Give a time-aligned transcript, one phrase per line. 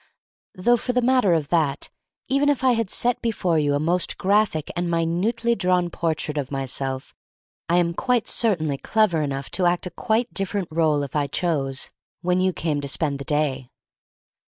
[0.55, 1.91] Though for the matter of that,
[2.27, 6.49] even if I had set before you a most graphic and minutely drawn portrait of
[6.49, 7.13] myself,
[7.69, 7.93] I am
[8.25, 11.91] certainly clever enough to act a quite different role if I chose—
[12.23, 13.69] when you came to spend the day.